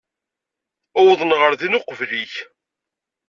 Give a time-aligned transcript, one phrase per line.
[0.99, 2.33] Uwḍen ɣer din uqbel-ik.